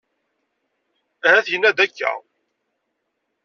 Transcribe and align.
Ahat 1.27 1.47
yenna-d 1.51 1.79
akka. 1.85 2.11